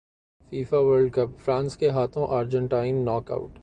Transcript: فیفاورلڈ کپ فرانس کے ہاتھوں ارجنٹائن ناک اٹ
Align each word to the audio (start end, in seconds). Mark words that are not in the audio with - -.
فیفاورلڈ 0.51 1.13
کپ 1.13 1.39
فرانس 1.45 1.77
کے 1.77 1.89
ہاتھوں 1.89 2.27
ارجنٹائن 2.29 3.03
ناک 3.05 3.31
اٹ 3.31 3.59